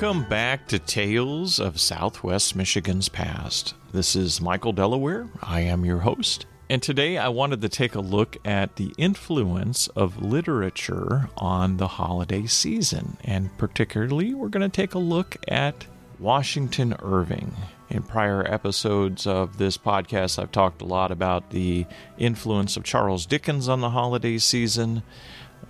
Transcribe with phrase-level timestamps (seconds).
[0.00, 3.74] Welcome back to Tales of Southwest Michigan's Past.
[3.90, 5.28] This is Michael Delaware.
[5.42, 6.46] I am your host.
[6.70, 11.88] And today I wanted to take a look at the influence of literature on the
[11.88, 13.16] holiday season.
[13.24, 15.86] And particularly, we're going to take a look at
[16.20, 17.56] Washington Irving.
[17.90, 21.86] In prior episodes of this podcast, I've talked a lot about the
[22.18, 25.02] influence of Charles Dickens on the holiday season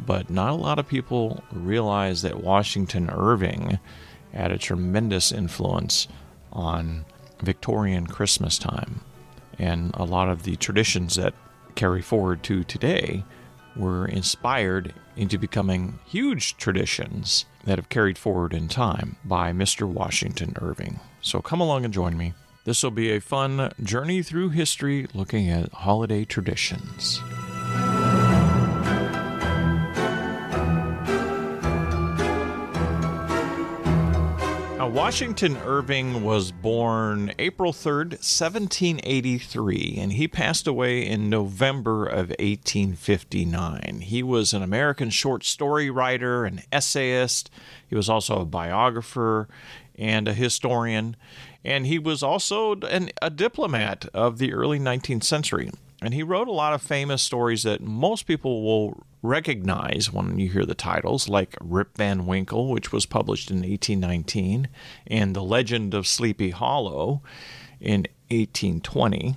[0.07, 3.81] but not a lot of people realize that Washington Irving
[4.33, 6.09] had a tremendous influence
[6.53, 7.05] on
[7.43, 9.01] Victorian Christmas time.
[9.59, 11.35] And a lot of the traditions that
[11.75, 13.25] carry forward to today
[13.77, 19.87] were inspired into becoming huge traditions that have carried forward in time by Mr.
[19.87, 21.01] Washington Irving.
[21.21, 22.35] So come along and join me.
[22.65, 27.21] This will be a fun journey through history looking at holiday traditions.
[34.87, 44.01] Washington Irving was born April 3rd, 1783, and he passed away in November of 1859.
[44.03, 47.51] He was an American short story writer, an essayist.
[47.87, 49.49] He was also a biographer
[49.97, 51.17] and a historian,
[51.65, 55.71] and he was also an, a diplomat of the early 19th century.
[56.01, 60.49] And he wrote a lot of famous stories that most people will recognize when you
[60.49, 64.69] hear the titles, like Rip Van Winkle, which was published in 1819,
[65.07, 67.23] and The Legend of Sleepy Hollow
[67.81, 69.37] in 1820.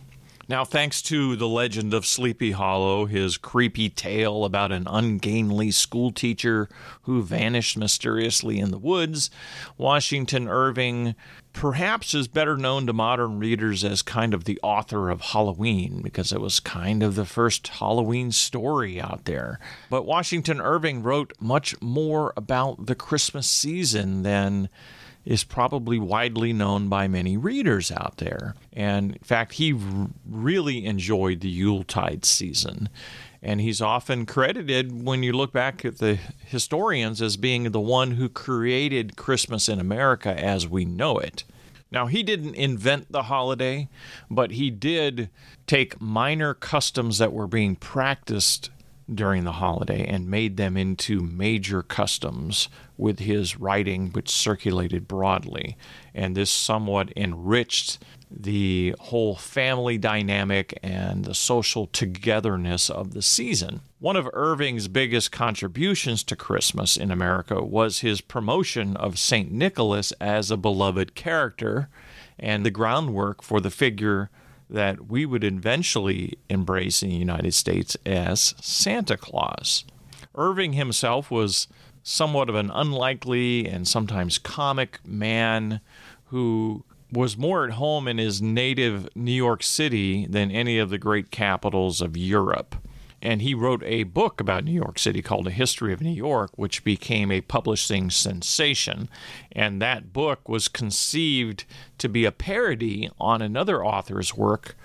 [0.52, 6.68] Now, thanks to the legend of Sleepy Hollow, his creepy tale about an ungainly schoolteacher
[7.04, 9.30] who vanished mysteriously in the woods,
[9.78, 11.16] Washington Irving
[11.54, 16.34] perhaps is better known to modern readers as kind of the author of Halloween because
[16.34, 19.58] it was kind of the first Halloween story out there.
[19.90, 24.68] But Washington Irving wrote much more about the Christmas season than
[25.26, 28.56] is probably widely known by many readers out there.
[28.74, 29.78] And in fact, he
[30.28, 32.90] really enjoyed the Yuletide season.
[33.44, 38.12] And he's often credited, when you look back at the historians, as being the one
[38.12, 41.44] who created Christmas in America as we know it.
[41.92, 43.90] Now, he didn't invent the holiday,
[44.30, 45.30] but he did
[45.68, 48.70] take minor customs that were being practiced
[49.14, 55.78] during the holiday and made them into major customs with his writing, which circulated broadly.
[56.14, 58.00] And this somewhat enriched
[58.30, 63.82] the whole family dynamic and the social togetherness of the season.
[64.00, 69.52] One of Irving's biggest contributions to Christmas in America was his promotion of St.
[69.52, 71.90] Nicholas as a beloved character
[72.40, 74.30] and the groundwork for the figure
[74.72, 79.84] that we would eventually embrace in the United States as Santa Claus.
[80.34, 81.68] Irving himself was
[82.04, 85.82] somewhat of an unlikely and sometimes comic man
[86.26, 90.98] who was more at home in his native New York City than any of the
[90.98, 92.76] great capitals of Europe.
[93.22, 96.52] And he wrote a book about New York City called A History of New York,
[96.56, 99.10] which became a publishing sensation.
[99.52, 101.66] And that book was conceived
[102.00, 104.76] to be a parody on another author's work.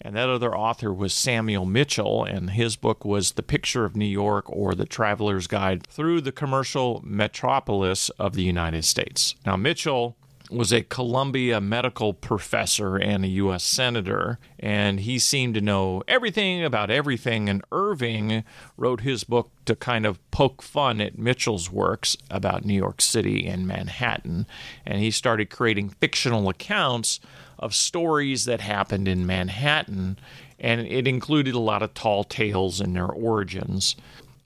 [0.00, 4.04] And that other author was Samuel Mitchill, and his book was The Picture of New
[4.04, 9.36] York or The Traveler's Guide Through the Commercial Metropolis of the United States.
[9.46, 10.16] Now, Mitchell
[10.52, 13.64] was a Columbia medical professor and a U.S.
[13.64, 17.48] senator, and he seemed to know everything about everything.
[17.48, 18.44] And Irving
[18.76, 23.46] wrote his book to kind of poke fun at Mitchill's works about New York City
[23.46, 24.46] and Manhattan,
[24.84, 27.20] and he started creating fictional accounts
[27.58, 30.18] of stories that happened in Manhattan,
[30.58, 33.96] and it included a lot of tall tales and their origins.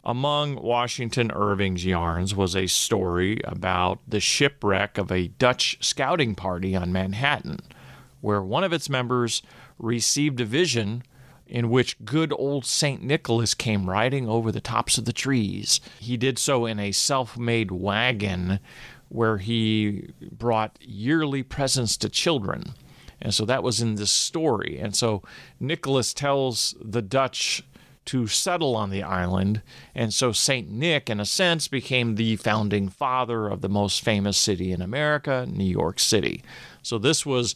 [0.09, 6.77] Among Washington Irving's yarns was a story about the shipwreck of a Dutch scouting party
[6.77, 7.59] on Manhattan,
[8.21, 9.43] where one of its members
[9.81, 11.03] received a vision
[11.49, 13.03] in which good old St.
[13.03, 15.81] Nicholas came riding over the tops of the trees.
[15.99, 18.61] He did so in a self made wagon
[19.09, 22.75] where he brought yearly presents to children.
[23.21, 24.79] And so that was in this story.
[24.79, 25.23] And so
[25.59, 27.65] Nicholas tells the Dutch
[28.07, 29.63] to settle on the island.
[29.95, 30.71] And so St.
[30.71, 35.47] Nick, in a sense, became the founding father of the most famous city in America,
[35.49, 36.43] New York City.
[36.83, 37.55] So this was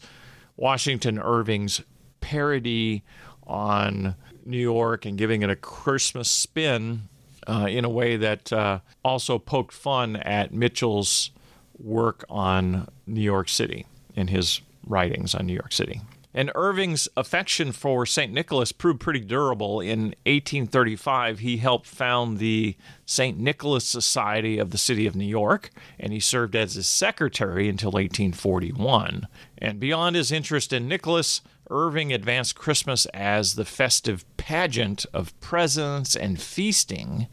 [0.55, 1.81] Washington Irving's
[2.19, 3.03] parody
[3.47, 4.15] on
[4.45, 7.03] New York and giving it a Christmas spin
[7.47, 11.31] uh, in a way that uh, also poked fun at Mitchill's
[11.79, 16.01] work on New York City in his writings on New York City.
[16.33, 18.31] And Irving's affection for St.
[18.31, 19.81] Nicholas proved pretty durable.
[19.81, 23.37] In 1835, he helped found the St.
[23.37, 27.91] Nicholas Society of the City of New York, and he served as its secretary until
[27.91, 29.27] 1841.
[29.57, 36.15] And beyond his interest in Nicholas, Irving advanced Christmas as the festive pageant of presents
[36.17, 37.27] and feasting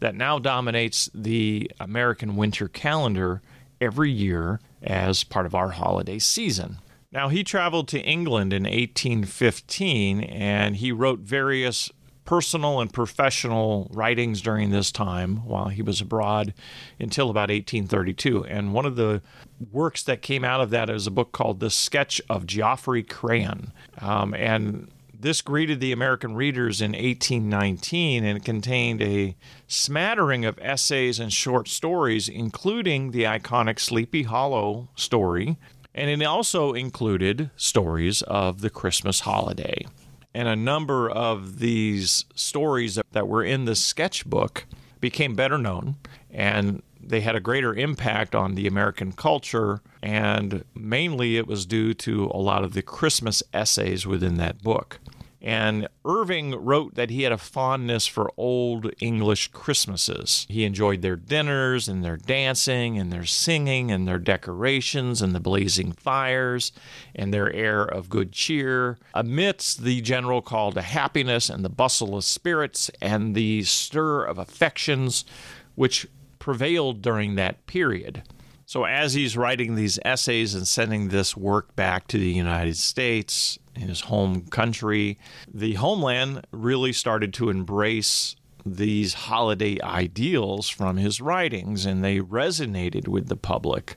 [0.00, 3.40] that now dominates the American winter calendar
[3.80, 6.78] every year as part of our holiday season.
[7.14, 11.92] Now, he traveled to England in 1815 and he wrote various
[12.24, 16.52] personal and professional writings during this time while he was abroad
[16.98, 18.44] until about 1832.
[18.46, 19.22] And one of the
[19.70, 23.72] works that came out of that is a book called The Sketch of Geoffrey Crayon.
[24.00, 29.36] Um, and this greeted the American readers in 1819 and contained a
[29.68, 35.56] smattering of essays and short stories, including the iconic Sleepy Hollow story.
[35.94, 39.86] And it also included stories of the Christmas holiday.
[40.34, 44.66] And a number of these stories that were in the sketchbook
[45.00, 45.96] became better known
[46.30, 49.80] and they had a greater impact on the American culture.
[50.02, 54.98] And mainly it was due to a lot of the Christmas essays within that book.
[55.44, 60.46] And Irving wrote that he had a fondness for old English Christmases.
[60.48, 65.40] He enjoyed their dinners and their dancing and their singing and their decorations and the
[65.40, 66.72] blazing fires
[67.14, 72.16] and their air of good cheer amidst the general call to happiness and the bustle
[72.16, 75.26] of spirits and the stir of affections
[75.74, 76.06] which
[76.38, 78.22] prevailed during that period.
[78.66, 83.58] So, as he's writing these essays and sending this work back to the United States,
[83.74, 85.18] his home country,
[85.52, 93.06] the homeland really started to embrace these holiday ideals from his writings and they resonated
[93.08, 93.96] with the public.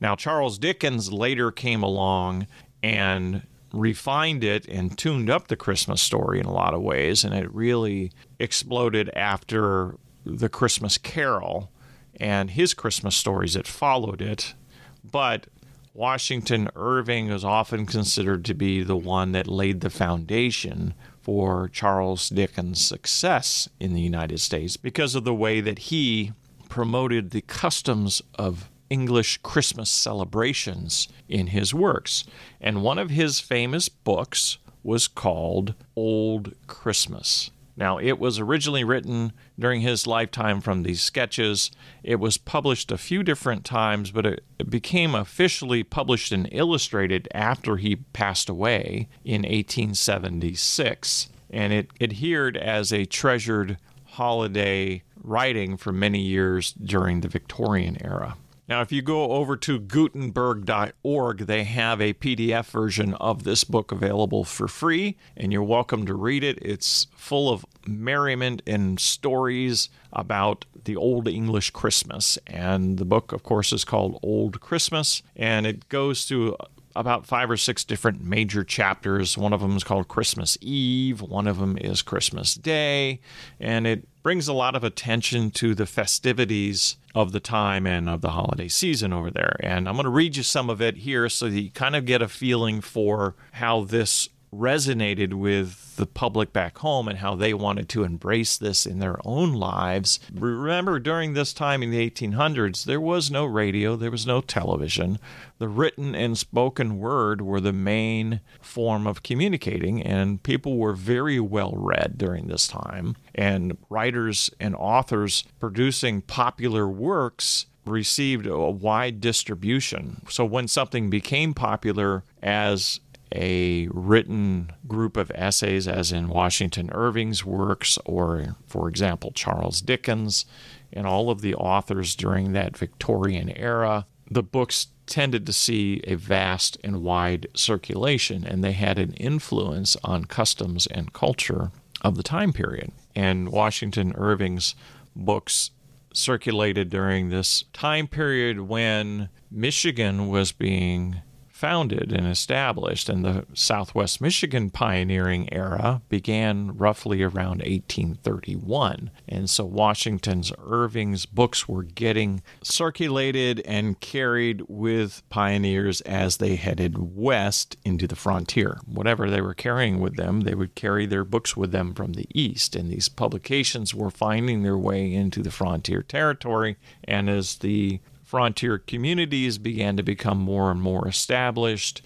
[0.00, 2.46] Now, Charles Dickens later came along
[2.82, 3.42] and
[3.72, 7.52] refined it and tuned up the Christmas story in a lot of ways, and it
[7.54, 8.10] really
[8.40, 11.70] exploded after the Christmas Carol
[12.20, 14.54] and his Christmas stories that followed it.
[15.02, 15.46] But
[15.94, 22.28] Washington Irving is often considered to be the one that laid the foundation for Charles
[22.28, 26.32] Dickens' success in the United States because of the way that he
[26.68, 32.24] promoted the customs of English Christmas celebrations in his works.
[32.60, 37.50] And one of his famous books was called Old Christmas.
[37.76, 41.70] Now, it was originally written during his lifetime from these sketches.
[42.02, 47.78] It was published a few different times, but it, became officially published and illustrated after
[47.78, 51.28] he passed away in 1876.
[51.48, 58.36] And it adhered as a treasured holiday writing for many years during the Victorian era.
[58.70, 63.90] Now, if you go over to Gutenberg.org, they have a PDF version of this book
[63.90, 66.56] available for free, and you're welcome to read it.
[66.62, 72.38] It's full of merriment and stories about the Old English Christmas.
[72.46, 76.56] And the book, of course, is called Old Christmas, and it goes through
[76.94, 79.36] about five or six different major chapters.
[79.36, 83.20] One of them is called Christmas Eve, one of them is Christmas Day,
[83.58, 88.20] and it brings a lot of attention to the festivities of the time and of
[88.20, 89.56] the holiday season over there.
[89.60, 92.04] And I'm going to read you some of it here so that you kind of
[92.04, 97.54] get a feeling for how this resonated with the public back home and how they
[97.54, 100.18] wanted to embrace this in their own lives.
[100.32, 105.18] Remember, during this time in the 1800s, there was no radio, there was no television.
[105.58, 111.38] The written and spoken word were the main form of communicating, and people were very
[111.38, 113.16] well read during this time.
[113.34, 120.22] And writers and authors producing popular works received a wide distribution.
[120.28, 123.00] So when something became popular as
[123.32, 130.44] a written group of essays, as in Washington Irving's works, or, for example, Charles Dickens,
[130.92, 134.06] and all of the authors during that Victorian era.
[134.30, 139.96] The books tended to see a vast and wide circulation, and they had an influence
[140.04, 142.92] on customs and culture of the time period.
[143.14, 144.74] And Washington Irving's
[145.14, 145.70] books
[146.12, 151.20] circulated during this time period when Michigan was being
[151.60, 159.10] founded and established, and the Southwest Michigan pioneering era began roughly around 1831.
[159.28, 166.96] And so Washington's Irving's books were getting circulated and carried with pioneers as they headed
[166.96, 168.80] west into the frontier.
[168.86, 172.26] Whatever they were carrying with them, they would carry their books with them from the
[172.32, 172.74] east.
[172.74, 176.78] And these publications were finding their way into the frontier territory.
[177.04, 178.00] And as the
[178.30, 182.00] frontier communities began to become more and more established.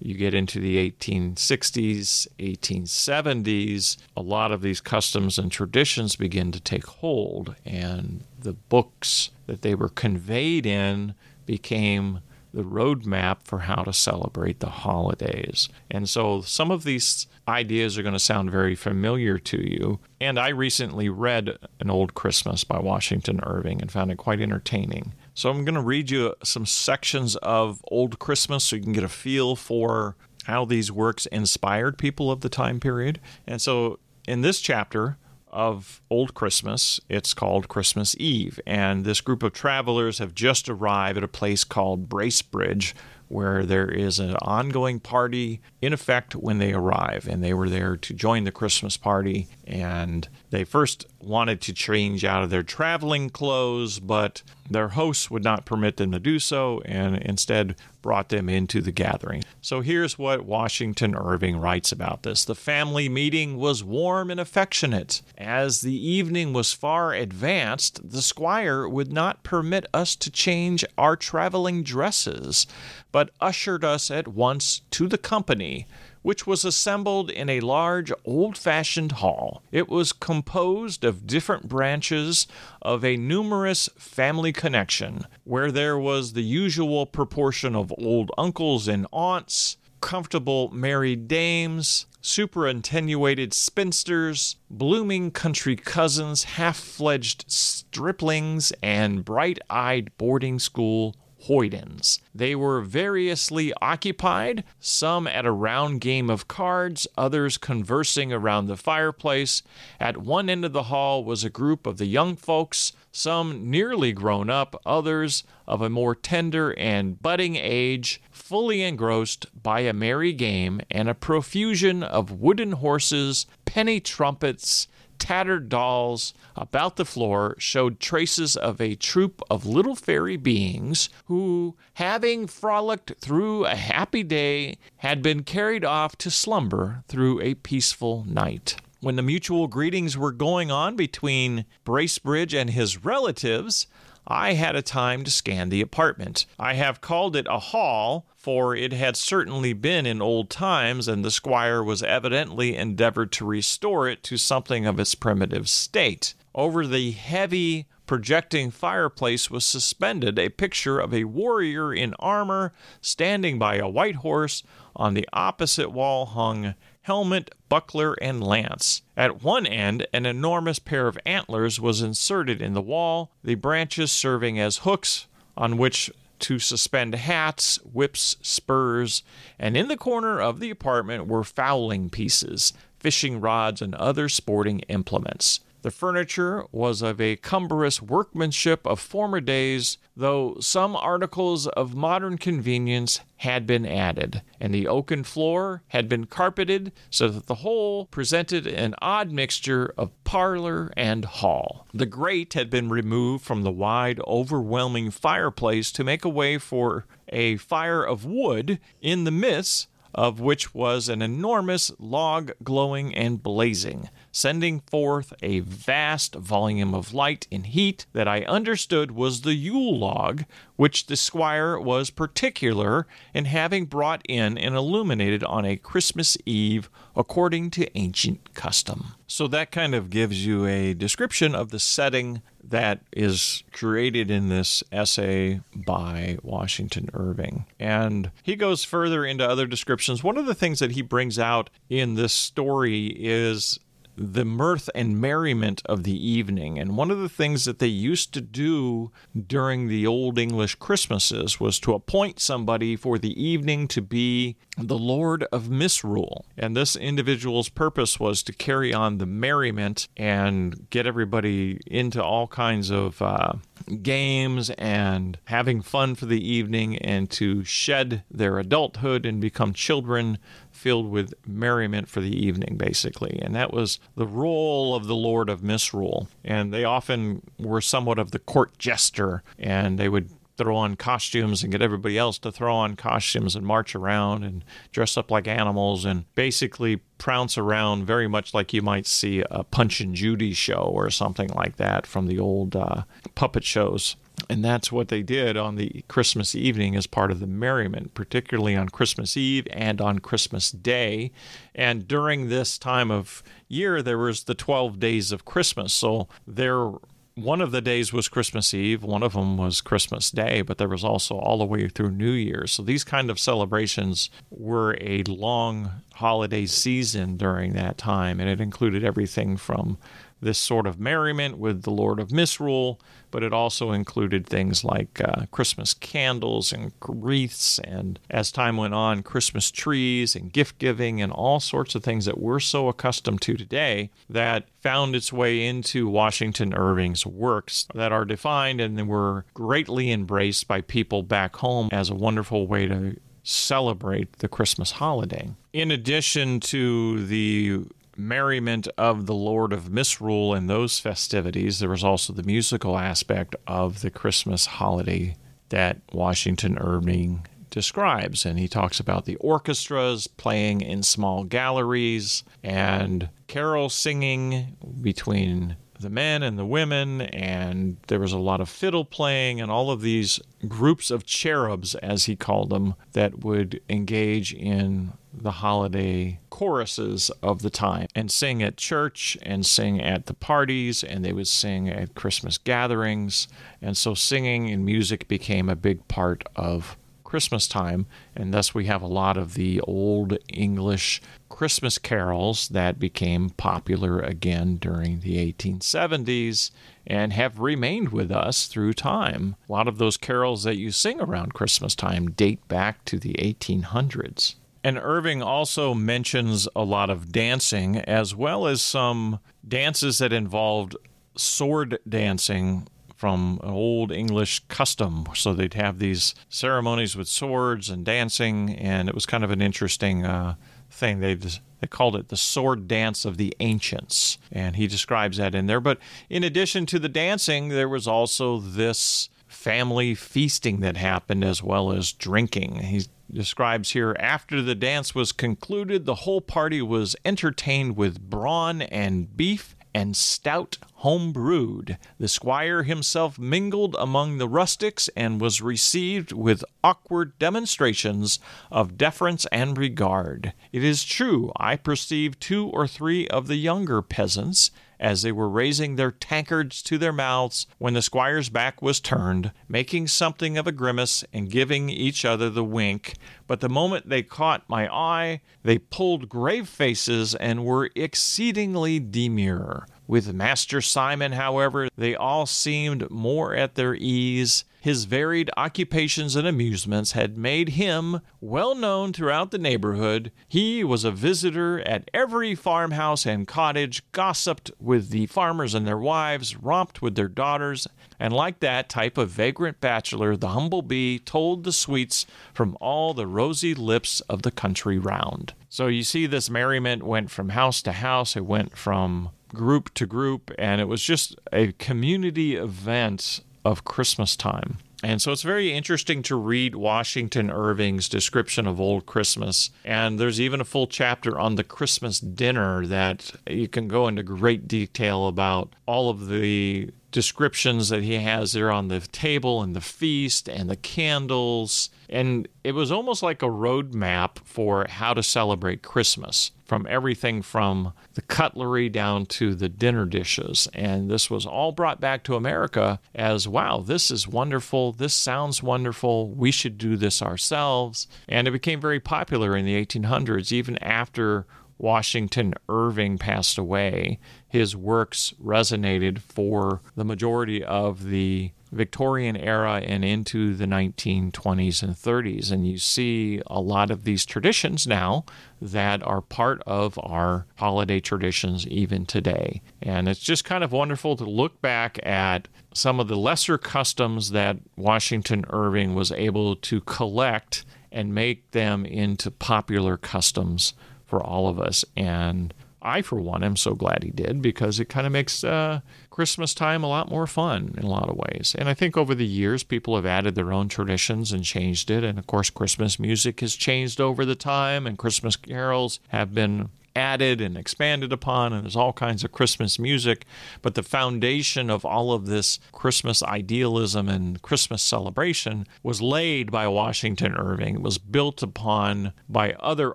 [0.00, 6.60] you get into the 1860s, 1870s, a lot of these customs and traditions begin to
[6.60, 11.14] take hold, and the books that they were conveyed in
[11.44, 12.20] became
[12.54, 15.68] the roadmap for how to celebrate the holidays.
[15.90, 19.98] And so some of these ideas are going to sound very familiar to you.
[20.22, 25.12] And I recently read An Old Christmas by Washington Irving and found it quite entertaining.
[25.36, 29.04] So I'm going to read you some sections of Old Christmas so you can get
[29.04, 33.20] a feel for how these works inspired people of the time period.
[33.46, 35.18] And so in this chapter,
[35.56, 37.00] of Old Christmas.
[37.08, 38.60] It's called Christmas Eve.
[38.66, 42.92] And this group of travelers have just arrived at a place called Bracebridge,
[43.28, 47.26] where there is an ongoing party in effect when they arrive.
[47.26, 49.48] And they were there to join the Christmas party.
[49.66, 55.44] And they first wanted to change out of their traveling clothes, but their hosts would
[55.44, 59.42] not permit them to do so and instead brought them into the gathering.
[59.60, 62.44] So here's what Washington Irving writes about this.
[62.44, 65.22] The family meeting was warm and affectionate.
[65.36, 71.16] As the evening was far advanced, the squire would not permit us to change our
[71.16, 72.66] traveling dresses,
[73.10, 75.86] but ushered us at once to the company
[76.26, 79.62] which was assembled in a large old fashioned hall.
[79.70, 82.48] It was composed of different branches
[82.82, 89.06] of a numerous family connection, where there was the usual proportion of old uncles and
[89.12, 100.10] aunts, comfortable married dames, superannuated spinsters, blooming country cousins, half fledged striplings, and bright eyed
[100.18, 101.14] boarding school
[101.48, 102.20] hoydens.
[102.34, 108.76] They were variously occupied, some at a round game of cards, others conversing around the
[108.76, 109.62] fireplace.
[109.98, 114.12] At one end of the hall was a group of the young folks, some nearly
[114.12, 120.32] grown up, others of a more tender and budding age, fully engrossed by a merry
[120.32, 124.86] game and a profusion of wooden horses, penny trumpets,
[125.18, 131.76] tattered dolls about the floor showed traces of a troop of little fairy beings who,
[131.94, 138.24] having frolicked through a happy day, had been carried off to slumber through a peaceful
[138.26, 138.76] night.
[139.00, 143.86] When the mutual greetings were going on between Bracebridge and his relatives,
[144.26, 146.46] I had a time to scan the apartment.
[146.58, 151.24] I have called it a hall, for it had certainly been in old times, and
[151.24, 156.34] the squire was evidently endeavored to restore it to something of its primitive state.
[156.54, 163.58] Over the heavy projecting fireplace was suspended a picture of a warrior in armor standing
[163.58, 164.62] by a white horse.
[164.94, 166.74] On the opposite wall hung
[167.06, 169.00] helmet, buckler, and lance.
[169.16, 174.10] At one end, an enormous pair of antlers was inserted in the wall, the branches
[174.10, 176.10] serving as hooks on which
[176.40, 179.22] to suspend hats, whips, spurs,
[179.56, 184.80] and in the corner of the apartment were fowling pieces, fishing rods, and other sporting
[184.88, 185.60] implements.
[185.86, 192.38] The furniture was of a cumbrous workmanship of former days, though some articles of modern
[192.38, 198.06] convenience had been added, and the oaken floor had been carpeted so that the whole
[198.06, 201.86] presented an odd mixture of parlor and hall.
[201.94, 207.06] The grate had been removed from the wide, overwhelming fireplace to make a way for
[207.28, 213.42] a fire of wood in the midst of which was an enormous log glowing and
[213.42, 219.54] blazing, sending forth a vast volume of light and heat that I understood was the
[219.54, 220.44] Yule log,
[220.76, 226.90] which the squire was particular in having brought in and illuminated on a Christmas Eve
[227.16, 229.14] according to ancient custom.
[229.26, 234.48] So that kind of gives you a description of the setting that is created in
[234.48, 237.64] this essay by Washington Irving.
[237.78, 240.22] And he goes further into other descriptions.
[240.22, 243.78] One of the things that he brings out in this story is
[244.16, 246.78] the mirth and merriment of the evening.
[246.78, 249.10] And one of the things that they used to do
[249.46, 254.98] during the Old English Christmases was to appoint somebody for the evening to be the
[254.98, 256.44] Lord of Misrule.
[256.56, 262.46] And this individual's purpose was to carry on the merriment and get everybody into all
[262.46, 263.54] kinds of uh,
[264.02, 270.38] games and having fun for the evening and to shed their adulthood and become children
[270.70, 273.38] filled with merriment for the evening, basically.
[273.42, 276.28] And that was the role of the Lord of Misrule.
[276.44, 281.62] And they often were somewhat of the court jester, and they would throw on costumes
[281.62, 285.46] and get everybody else to throw on costumes and march around and dress up like
[285.46, 290.52] animals and basically prounce around very much like you might see a Punch and Judy
[290.52, 293.02] show or something like that from the old uh,
[293.34, 294.16] puppet shows.
[294.50, 298.76] And that's what they did on the Christmas evening as part of the merriment, particularly
[298.76, 301.32] on Christmas Eve and on Christmas Day.
[301.74, 305.94] And during this time of year, there was the 12 days of Christmas.
[305.94, 306.90] So there
[307.36, 310.88] one of the days was Christmas Eve, one of them was Christmas Day, but there
[310.88, 312.72] was also all the way through New Year's.
[312.72, 318.58] So these kind of celebrations were a long holiday season during that time, and it
[318.58, 319.98] included everything from
[320.40, 323.00] this sort of merriment with the Lord of Misrule,
[323.30, 328.94] but it also included things like uh, Christmas candles and wreaths, and as time went
[328.94, 333.40] on, Christmas trees and gift giving and all sorts of things that we're so accustomed
[333.42, 339.44] to today that found its way into Washington Irving's works that are defined and were
[339.54, 345.50] greatly embraced by people back home as a wonderful way to celebrate the Christmas holiday.
[345.72, 347.84] In addition to the
[348.16, 353.56] merriment of the Lord of Misrule and those festivities, there was also the musical aspect
[353.66, 355.36] of the Christmas holiday
[355.68, 358.46] that Washington Irving describes.
[358.46, 366.10] And he talks about the orchestras playing in small galleries and carol singing between the
[366.10, 370.02] men and the women, and there was a lot of fiddle playing and all of
[370.02, 375.12] these groups of cherubs, as he called them, that would engage in
[375.42, 381.04] the holiday choruses of the time and sing at church and sing at the parties
[381.04, 383.48] and they would sing at Christmas gatherings.
[383.82, 388.86] And so singing and music became a big part of Christmas time, and thus we
[388.86, 395.52] have a lot of the old English Christmas carols that became popular again during the
[395.52, 396.70] 1870s
[397.06, 399.56] and have remained with us through time.
[399.68, 403.34] A lot of those carols that you sing around Christmas time date back to the
[403.34, 404.54] 1800s.
[404.86, 410.94] And Irving also mentions a lot of dancing, as well as some dances that involved
[411.36, 415.26] sword dancing from an old English custom.
[415.34, 419.60] So they'd have these ceremonies with swords and dancing, and it was kind of an
[419.60, 420.54] interesting uh,
[420.88, 421.18] thing.
[421.18, 425.66] They they called it the sword dance of the ancients, and he describes that in
[425.66, 425.80] there.
[425.80, 425.98] But
[426.30, 431.90] in addition to the dancing, there was also this family feasting that happened as well
[431.90, 432.76] as drinking.
[432.84, 438.82] He describes here after the dance was concluded, the whole party was entertained with brawn
[438.82, 441.96] and beef and stout home brewed.
[442.18, 448.38] The squire himself mingled among the rustics and was received with awkward demonstrations
[448.70, 450.52] of deference and regard.
[450.70, 455.48] It is true, I perceived two or three of the younger peasants as they were
[455.48, 460.66] raising their tankards to their mouths when the squire's back was turned, making something of
[460.66, 463.14] a grimace and giving each other the wink.
[463.46, 469.86] But the moment they caught my eye, they pulled grave faces and were exceedingly demure.
[470.06, 476.46] With Master Simon, however, they all seemed more at their ease his varied occupations and
[476.46, 480.30] amusements had made him well known throughout the neighborhood.
[480.46, 485.98] He was a visitor at every farmhouse and cottage, gossiped with the farmers and their
[485.98, 487.88] wives, romped with their daughters,
[488.20, 493.12] and like that type of vagrant bachelor, the humble bee tolled the sweets from all
[493.12, 495.52] the rosy lips of the country round.
[495.68, 500.06] So you see, this merriment went from house to house, it went from group to
[500.06, 504.78] group, and it was just a community event of Christmas time.
[505.02, 509.70] And so it's very interesting to read Washington Irving's description of Old Christmas.
[509.84, 514.22] And there's even a full chapter on the Christmas dinner that you can go into
[514.22, 519.74] great detail about all of the descriptions that he has there on the table and
[519.74, 521.88] the feast and the candles.
[522.10, 527.94] And it was almost like a roadmap for how to celebrate Christmas from everything from
[528.12, 530.68] the cutlery down to the dinner dishes.
[530.74, 534.92] And this was all brought back to America as wow, this is wonderful.
[534.92, 536.28] This sounds wonderful.
[536.28, 538.08] We should do this ourselves.
[538.28, 541.46] And it became very popular in the 1800s, even after
[541.78, 544.18] Washington Irving passed away,
[544.56, 551.94] his works resonated for the majority of the Victorian era and into the 1920s and
[551.94, 552.50] 30s.
[552.50, 555.24] And you see a lot of these traditions now
[555.60, 559.62] that are part of our holiday traditions even today.
[559.80, 564.30] And it's just kind of wonderful to look back at some of the lesser customs
[564.30, 570.74] that Washington Irving was able to collect and make them into popular customs
[571.06, 571.84] for all of us.
[571.96, 572.52] And
[572.86, 576.54] I, for one, am so glad he did because it kind of makes uh, Christmas
[576.54, 578.54] time a lot more fun in a lot of ways.
[578.56, 582.04] And I think over the years, people have added their own traditions and changed it.
[582.04, 586.68] And of course, Christmas music has changed over the time, and Christmas carols have been
[586.96, 590.24] added and expanded upon, and there's all kinds of Christmas music.
[590.62, 596.66] But the foundation of all of this Christmas idealism and Christmas celebration was laid by
[596.68, 597.74] Washington Irving.
[597.74, 599.94] It was built upon by other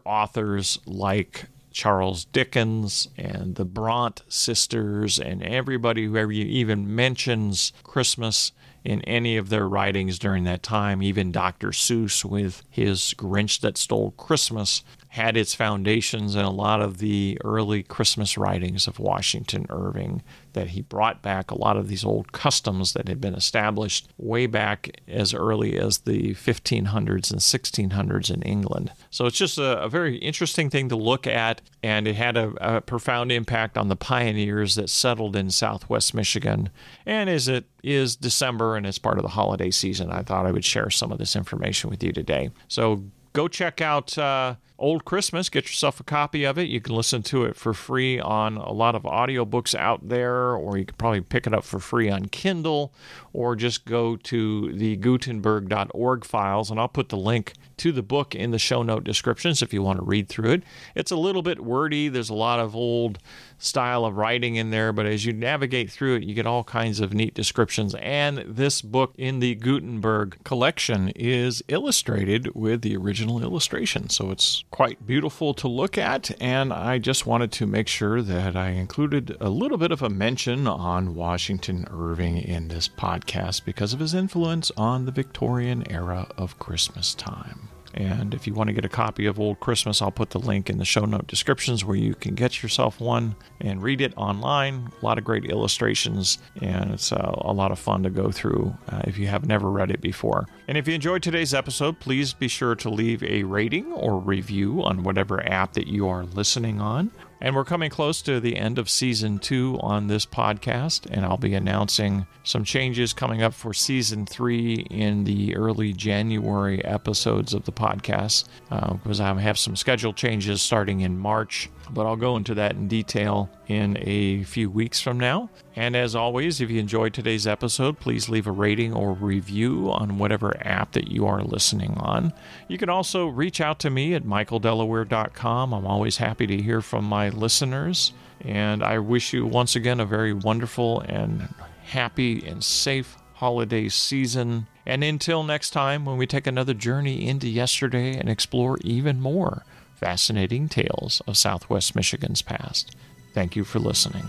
[0.06, 8.52] authors like Charles Dickens and the Bronte sisters and everybody who even mentions Christmas
[8.84, 11.02] in any of their writings during that time.
[11.02, 11.70] Even Dr.
[11.70, 17.38] Seuss with his Grinch that Stole Christmas had its foundations in a lot of the
[17.44, 22.32] early Christmas writings of Washington Irving, that he brought back a lot of these old
[22.32, 28.42] customs that had been established way back as early as the 1500s and 1600s in
[28.44, 28.94] England.
[29.10, 32.78] So it's just a, a very interesting thing to look at, and it had a,
[32.78, 36.70] a profound impact on the pioneers that settled in southwest Michigan.
[37.06, 40.54] And as it is December and it's part of the holiday season, I thought I
[40.54, 42.52] would share some of this information with you today.
[42.70, 45.48] So go check out uh, Old Christmas.
[45.48, 46.68] Get yourself a copy of it.
[46.68, 50.76] You can listen to it for free on a lot of audiobooks out there, or
[50.76, 52.92] you can probably pick it up for free on Kindle,
[53.32, 58.36] or just go to the Gutenberg.org files, and I'll put the link to the book
[58.36, 60.64] in the show note descriptions if you want to read through it.
[60.94, 63.18] It's a little bit wordy, there's a lot of old
[63.58, 67.00] style of writing in there, but as you navigate through it, you get all kinds
[67.00, 67.96] of neat descriptions.
[67.96, 74.64] And this book in the Gutenberg collection is illustrated with the original illustration, so it's
[74.70, 76.30] quite beautiful to look at.
[76.40, 80.10] And I just wanted to make sure that I included a little bit of a
[80.10, 86.28] mention on Washington Irving in this podcast because of his influence on the Victorian era
[86.38, 87.71] of Christmas time.
[87.94, 90.70] And if you want to get a copy of Old Christmas, I'll put the link
[90.70, 94.92] in the show note descriptions where you can get yourself one and read it online.
[95.02, 98.76] A lot of great illustrations, and it's uh, a lot of fun to go through
[98.90, 100.48] uh, if you have never read it before.
[100.72, 104.82] And if you enjoyed today's episode, please be sure to leave a rating or review
[104.82, 107.12] on whatever app that you are listening on.
[107.42, 111.36] And we're coming close to the end of season two on this podcast, and I'll
[111.36, 117.66] be announcing some changes coming up for season three in the early January episodes of
[117.66, 122.38] the podcast uh, because I have some schedule changes starting in March but I'll go
[122.38, 125.50] into that in detail in a few weeks from now.
[125.76, 130.18] And as always, if you enjoyed today's episode, please leave a rating or review on
[130.18, 132.34] whatever app that you are listening on.
[132.68, 135.74] You can also reach out to me at michaeldelaware.com.
[135.74, 138.14] I'm always happy to hear from my listeners.
[138.42, 144.68] And I wish you once again a very wonderful and happy and safe holiday season.
[144.86, 149.64] And until next time, when we take another journey into yesterday and explore even more
[150.02, 152.96] fascinating tales of Southwest Michigan's past.
[153.34, 154.26] Thank you for listening.